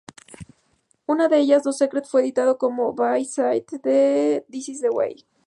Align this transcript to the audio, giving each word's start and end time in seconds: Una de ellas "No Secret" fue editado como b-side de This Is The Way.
Una 1.07 1.27
de 1.27 1.37
ellas 1.37 1.63
"No 1.63 1.71
Secret" 1.71 2.05
fue 2.07 2.21
editado 2.21 2.57
como 2.57 2.95
b-side 2.95 3.67
de 3.83 4.43
This 4.49 4.69
Is 4.69 4.81
The 4.81 4.89
Way. 4.89 5.27